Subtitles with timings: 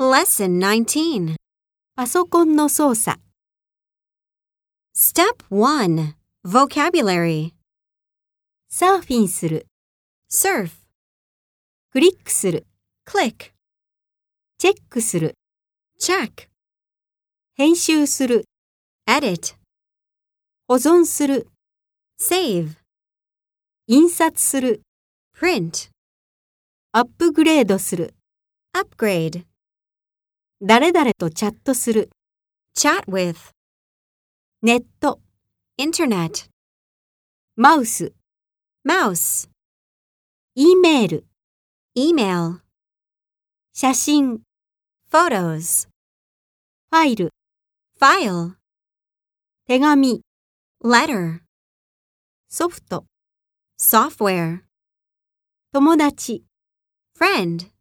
[0.00, 1.34] Lesson 19.
[1.96, 3.20] パソコンの操作、
[4.94, 6.14] Step 1.
[6.44, 7.52] Vocabulary.
[8.68, 9.66] サーフィンする、
[10.30, 10.70] Surf.
[11.90, 12.64] クリックする、
[13.04, 13.50] Click.
[14.58, 15.34] チェックする、
[16.00, 16.46] Check.
[17.54, 18.44] 編集する、
[19.04, 19.56] Edit.
[20.68, 21.48] 保存する、
[22.22, 22.76] Save.
[23.88, 24.80] 印刷する、
[25.36, 25.90] Print.
[26.92, 28.14] アップグレードする、
[28.72, 29.44] Upgrade.
[30.60, 32.10] 誰々とチャットする、
[32.76, 33.36] Chat with.
[34.60, 35.20] ネット、
[35.80, 36.50] Internet.
[37.54, 38.12] マウス、
[38.84, 39.48] Mouse.
[40.56, 41.26] E メール、
[41.96, 42.58] Email.
[43.72, 44.40] 写真、
[45.08, 45.88] Photos.
[46.90, 47.30] ファイル、
[48.00, 48.54] File.
[49.68, 50.22] 手紙、
[50.82, 51.38] Letter.
[52.48, 53.04] ソフト、
[53.80, 54.62] Software.
[55.72, 56.44] 友達。
[57.16, 57.77] Friend.